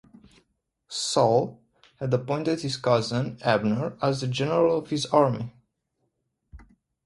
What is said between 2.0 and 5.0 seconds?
appointed his cousin Abner as the general of